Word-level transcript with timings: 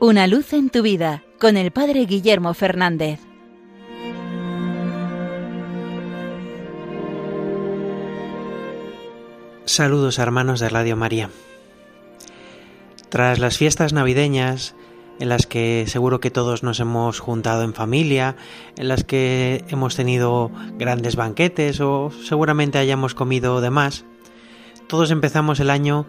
Una 0.00 0.28
luz 0.28 0.52
en 0.52 0.70
tu 0.70 0.82
vida 0.82 1.24
con 1.40 1.56
el 1.56 1.72
Padre 1.72 2.06
Guillermo 2.06 2.54
Fernández. 2.54 3.18
Saludos 9.64 10.20
hermanos 10.20 10.60
de 10.60 10.68
Radio 10.68 10.96
María. 10.96 11.30
Tras 13.08 13.40
las 13.40 13.58
fiestas 13.58 13.92
navideñas, 13.92 14.76
en 15.18 15.30
las 15.30 15.48
que 15.48 15.86
seguro 15.88 16.20
que 16.20 16.30
todos 16.30 16.62
nos 16.62 16.78
hemos 16.78 17.18
juntado 17.18 17.64
en 17.64 17.74
familia, 17.74 18.36
en 18.76 18.86
las 18.86 19.02
que 19.02 19.64
hemos 19.66 19.96
tenido 19.96 20.52
grandes 20.74 21.16
banquetes 21.16 21.80
o 21.80 22.12
seguramente 22.24 22.78
hayamos 22.78 23.16
comido 23.16 23.60
de 23.60 23.70
más, 23.70 24.04
todos 24.86 25.10
empezamos 25.10 25.58
el 25.58 25.70
año 25.70 26.06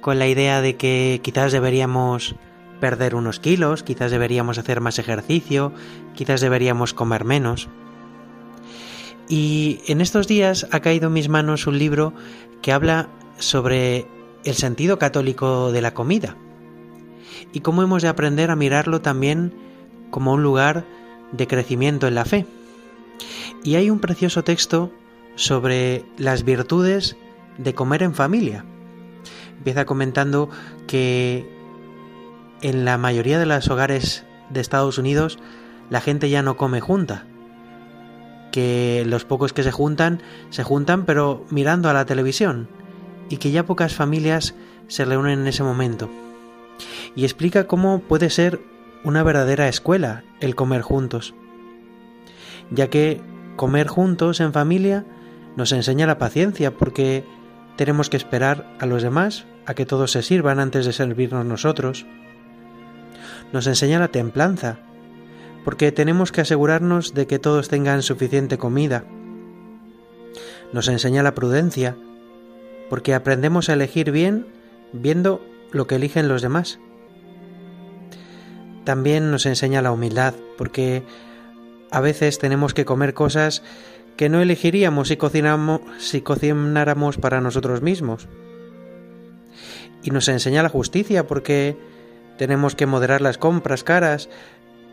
con 0.00 0.20
la 0.20 0.28
idea 0.28 0.60
de 0.60 0.76
que 0.76 1.18
quizás 1.24 1.50
deberíamos 1.50 2.36
perder 2.82 3.14
unos 3.14 3.38
kilos, 3.38 3.84
quizás 3.84 4.10
deberíamos 4.10 4.58
hacer 4.58 4.80
más 4.80 4.98
ejercicio, 4.98 5.72
quizás 6.16 6.40
deberíamos 6.40 6.94
comer 6.94 7.24
menos. 7.24 7.68
Y 9.28 9.78
en 9.86 10.00
estos 10.00 10.26
días 10.26 10.66
ha 10.72 10.80
caído 10.80 11.06
en 11.06 11.12
mis 11.12 11.28
manos 11.28 11.68
un 11.68 11.78
libro 11.78 12.12
que 12.60 12.72
habla 12.72 13.08
sobre 13.38 14.08
el 14.44 14.54
sentido 14.54 14.98
católico 14.98 15.70
de 15.70 15.80
la 15.80 15.94
comida 15.94 16.36
y 17.52 17.60
cómo 17.60 17.84
hemos 17.84 18.02
de 18.02 18.08
aprender 18.08 18.50
a 18.50 18.56
mirarlo 18.56 19.00
también 19.00 19.54
como 20.10 20.32
un 20.32 20.42
lugar 20.42 20.84
de 21.30 21.46
crecimiento 21.46 22.08
en 22.08 22.16
la 22.16 22.24
fe. 22.24 22.46
Y 23.62 23.76
hay 23.76 23.90
un 23.90 24.00
precioso 24.00 24.42
texto 24.42 24.90
sobre 25.36 26.04
las 26.18 26.42
virtudes 26.42 27.16
de 27.58 27.74
comer 27.74 28.02
en 28.02 28.16
familia. 28.16 28.64
Empieza 29.58 29.84
comentando 29.84 30.50
que 30.88 31.61
en 32.62 32.84
la 32.84 32.98
mayoría 32.98 33.38
de 33.38 33.46
los 33.46 33.68
hogares 33.68 34.24
de 34.50 34.60
Estados 34.60 34.98
Unidos 34.98 35.38
la 35.90 36.00
gente 36.00 36.30
ya 36.30 36.42
no 36.42 36.56
come 36.56 36.80
junta. 36.80 37.26
Que 38.50 39.04
los 39.06 39.24
pocos 39.24 39.52
que 39.52 39.62
se 39.62 39.72
juntan, 39.72 40.22
se 40.50 40.62
juntan 40.62 41.04
pero 41.04 41.44
mirando 41.50 41.90
a 41.90 41.92
la 41.92 42.06
televisión. 42.06 42.68
Y 43.28 43.36
que 43.36 43.50
ya 43.50 43.66
pocas 43.66 43.94
familias 43.94 44.54
se 44.88 45.04
reúnen 45.04 45.40
en 45.40 45.46
ese 45.46 45.62
momento. 45.62 46.10
Y 47.14 47.24
explica 47.24 47.66
cómo 47.66 48.00
puede 48.00 48.30
ser 48.30 48.60
una 49.04 49.22
verdadera 49.22 49.68
escuela 49.68 50.24
el 50.40 50.54
comer 50.54 50.82
juntos. 50.82 51.34
Ya 52.70 52.88
que 52.88 53.20
comer 53.56 53.88
juntos 53.88 54.40
en 54.40 54.52
familia 54.52 55.04
nos 55.56 55.72
enseña 55.72 56.06
la 56.06 56.18
paciencia 56.18 56.76
porque 56.76 57.24
tenemos 57.76 58.08
que 58.08 58.16
esperar 58.16 58.76
a 58.80 58.86
los 58.86 59.02
demás 59.02 59.46
a 59.66 59.74
que 59.74 59.86
todos 59.86 60.12
se 60.12 60.22
sirvan 60.22 60.58
antes 60.58 60.86
de 60.86 60.92
servirnos 60.92 61.44
nosotros. 61.44 62.06
Nos 63.52 63.66
enseña 63.66 63.98
la 63.98 64.08
templanza, 64.08 64.78
porque 65.64 65.92
tenemos 65.92 66.32
que 66.32 66.40
asegurarnos 66.40 67.14
de 67.14 67.26
que 67.26 67.38
todos 67.38 67.68
tengan 67.68 68.02
suficiente 68.02 68.58
comida. 68.58 69.04
Nos 70.72 70.88
enseña 70.88 71.22
la 71.22 71.34
prudencia, 71.34 71.96
porque 72.88 73.14
aprendemos 73.14 73.68
a 73.68 73.74
elegir 73.74 74.10
bien 74.10 74.46
viendo 74.92 75.44
lo 75.70 75.86
que 75.86 75.96
eligen 75.96 76.28
los 76.28 76.42
demás. 76.42 76.78
También 78.84 79.30
nos 79.30 79.46
enseña 79.46 79.82
la 79.82 79.92
humildad, 79.92 80.34
porque 80.58 81.04
a 81.90 82.00
veces 82.00 82.38
tenemos 82.38 82.74
que 82.74 82.84
comer 82.84 83.14
cosas 83.14 83.62
que 84.16 84.28
no 84.28 84.40
elegiríamos 84.40 85.08
si, 85.08 85.18
si 85.98 86.20
cocináramos 86.22 87.16
para 87.18 87.40
nosotros 87.40 87.82
mismos. 87.82 88.28
Y 90.02 90.10
nos 90.10 90.28
enseña 90.28 90.62
la 90.62 90.68
justicia 90.68 91.26
porque 91.26 91.76
tenemos 92.38 92.74
que 92.74 92.86
moderar 92.86 93.20
las 93.20 93.38
compras 93.38 93.84
caras 93.84 94.28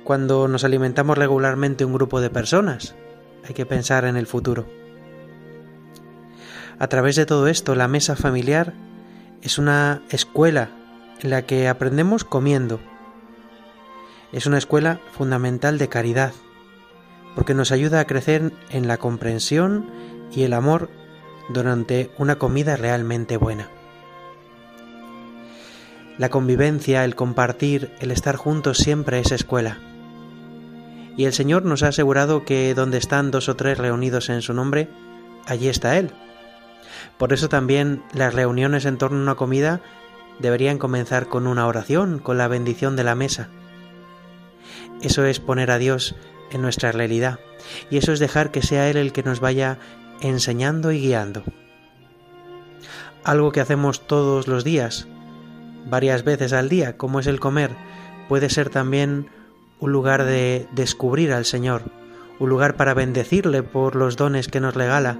cuando 0.03 0.47
nos 0.47 0.63
alimentamos 0.63 1.17
regularmente 1.17 1.85
un 1.85 1.93
grupo 1.93 2.21
de 2.21 2.29
personas. 2.29 2.95
Hay 3.47 3.53
que 3.53 3.65
pensar 3.65 4.05
en 4.05 4.17
el 4.17 4.27
futuro. 4.27 4.67
A 6.79 6.87
través 6.87 7.15
de 7.15 7.25
todo 7.25 7.47
esto, 7.47 7.75
la 7.75 7.87
mesa 7.87 8.15
familiar 8.15 8.73
es 9.41 9.57
una 9.57 10.01
escuela 10.09 10.69
en 11.21 11.29
la 11.29 11.43
que 11.43 11.67
aprendemos 11.67 12.23
comiendo. 12.23 12.79
Es 14.31 14.45
una 14.45 14.57
escuela 14.57 14.99
fundamental 15.11 15.77
de 15.77 15.89
caridad 15.89 16.33
porque 17.35 17.53
nos 17.53 17.71
ayuda 17.71 17.99
a 17.99 18.05
crecer 18.05 18.51
en 18.69 18.87
la 18.87 18.97
comprensión 18.97 19.89
y 20.31 20.43
el 20.43 20.53
amor 20.53 20.89
durante 21.49 22.11
una 22.17 22.37
comida 22.37 22.75
realmente 22.75 23.37
buena. 23.37 23.69
La 26.19 26.27
convivencia, 26.27 27.05
el 27.05 27.15
compartir, 27.15 27.91
el 28.01 28.11
estar 28.11 28.35
juntos 28.35 28.79
siempre 28.79 29.21
es 29.21 29.31
escuela. 29.31 29.77
Y 31.15 31.23
el 31.23 31.31
Señor 31.31 31.63
nos 31.63 31.81
ha 31.81 31.87
asegurado 31.87 32.43
que 32.43 32.73
donde 32.75 32.97
están 32.97 33.31
dos 33.31 33.47
o 33.47 33.55
tres 33.55 33.77
reunidos 33.77 34.27
en 34.27 34.41
su 34.41 34.53
nombre, 34.53 34.89
allí 35.47 35.69
está 35.69 35.97
Él. 35.97 36.11
Por 37.17 37.31
eso 37.31 37.47
también 37.47 38.03
las 38.13 38.33
reuniones 38.33 38.83
en 38.83 38.97
torno 38.97 39.17
a 39.17 39.21
una 39.21 39.35
comida 39.35 39.79
deberían 40.39 40.77
comenzar 40.77 41.29
con 41.29 41.47
una 41.47 41.65
oración, 41.65 42.19
con 42.19 42.37
la 42.37 42.49
bendición 42.49 42.97
de 42.97 43.05
la 43.05 43.15
mesa. 43.15 43.47
Eso 45.01 45.23
es 45.23 45.39
poner 45.39 45.71
a 45.71 45.77
Dios 45.77 46.17
en 46.51 46.61
nuestra 46.61 46.91
realidad. 46.91 47.39
Y 47.89 47.95
eso 47.95 48.11
es 48.11 48.19
dejar 48.19 48.51
que 48.51 48.61
sea 48.61 48.89
Él 48.89 48.97
el 48.97 49.13
que 49.13 49.23
nos 49.23 49.39
vaya 49.39 49.77
enseñando 50.19 50.91
y 50.91 50.99
guiando. 50.99 51.43
Algo 53.23 53.53
que 53.53 53.61
hacemos 53.61 54.05
todos 54.05 54.49
los 54.49 54.65
días, 54.65 55.07
varias 55.89 56.23
veces 56.23 56.53
al 56.53 56.69
día, 56.69 56.97
como 56.97 57.19
es 57.19 57.27
el 57.27 57.39
comer, 57.39 57.71
puede 58.27 58.49
ser 58.49 58.69
también 58.69 59.27
un 59.79 59.91
lugar 59.91 60.25
de 60.25 60.67
descubrir 60.73 61.33
al 61.33 61.45
Señor, 61.45 61.83
un 62.39 62.49
lugar 62.49 62.75
para 62.75 62.93
bendecirle 62.93 63.63
por 63.63 63.95
los 63.95 64.15
dones 64.15 64.47
que 64.47 64.59
nos 64.59 64.75
regala, 64.75 65.17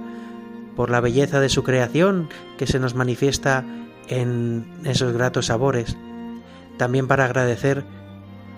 por 0.76 0.90
la 0.90 1.00
belleza 1.00 1.40
de 1.40 1.48
su 1.48 1.62
creación 1.62 2.28
que 2.58 2.66
se 2.66 2.78
nos 2.78 2.94
manifiesta 2.94 3.64
en 4.08 4.66
esos 4.84 5.12
gratos 5.12 5.46
sabores, 5.46 5.96
también 6.78 7.06
para 7.06 7.24
agradecer 7.24 7.84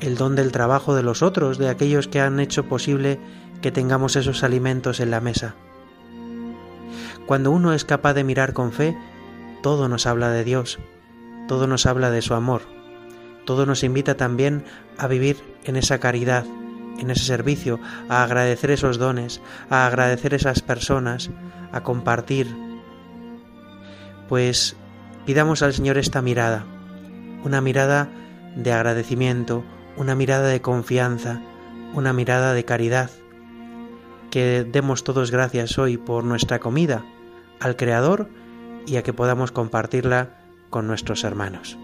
el 0.01 0.17
don 0.17 0.35
del 0.35 0.53
trabajo 0.53 0.95
de 0.95 1.03
los 1.03 1.23
otros, 1.23 1.59
de 1.59 1.69
aquellos 1.69 2.09
que 2.09 2.21
han 2.21 2.41
hecho 2.41 2.65
posible 2.65 3.19
que 3.61 3.71
tengamos 3.71 4.17
esos 4.17 4.43
alimentos 4.43 5.01
en 5.01 5.11
la 5.11 5.21
mesa. 5.21 5.55
Cuando 7.27 7.53
uno 7.53 7.73
es 7.73 7.85
capaz 7.85 8.15
de 8.15 8.25
mirar 8.25 8.53
con 8.53 8.73
fe, 8.73 8.97
todo 9.63 9.89
nos 9.89 10.07
habla 10.07 10.31
de 10.31 10.43
Dios, 10.43 10.79
todo 11.53 11.67
nos 11.67 11.85
habla 11.85 12.11
de 12.11 12.23
su 12.23 12.33
amor, 12.33 12.63
todo 13.45 13.67
nos 13.67 13.85
invita 13.85 14.17
también 14.17 14.65
a 14.97 15.07
vivir 15.07 15.37
en 15.65 15.77
esa 15.77 16.01
caridad, 16.01 16.47
en 16.99 17.11
ese 17.11 17.27
servicio, 17.27 17.79
a 18.09 18.23
agradecer 18.23 18.71
esos 18.71 18.97
dones, 18.97 19.43
a 19.69 19.87
agradecer 19.87 20.33
esas 20.33 20.63
personas, 20.63 21.29
a 21.71 21.83
compartir. 21.83 22.49
Pues 24.31 24.77
pidamos 25.27 25.61
al 25.61 25.75
Señor 25.75 25.99
esta 25.99 26.23
mirada, 26.23 26.65
una 27.45 27.61
mirada 27.61 28.09
de 28.57 28.73
agradecimiento, 28.73 29.63
una 29.99 30.15
mirada 30.15 30.49
de 30.49 30.63
confianza, 30.63 31.43
una 31.93 32.15
mirada 32.15 32.55
de 32.55 32.65
caridad. 32.65 33.11
Que 34.31 34.65
demos 34.65 35.05
todos 35.05 35.31
gracias 35.31 35.79
hoy 35.79 35.99
por 35.99 36.25
nuestra 36.25 36.61
comida 36.61 37.05
al 37.61 37.77
Creador 37.77 38.31
y 38.87 38.97
a 38.97 39.03
que 39.03 39.13
podamos 39.13 39.53
compartirla 39.53 40.42
con 40.73 40.87
nuestros 40.89 41.23
hermanos. 41.23 41.79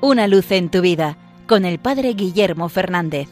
Una 0.00 0.26
luz 0.26 0.50
en 0.50 0.68
tu 0.68 0.80
vida 0.82 1.16
con 1.46 1.64
el 1.64 1.78
Padre 1.78 2.14
Guillermo 2.14 2.68
Fernández. 2.68 3.28